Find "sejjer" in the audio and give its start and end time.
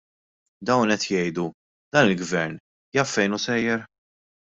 3.49-3.91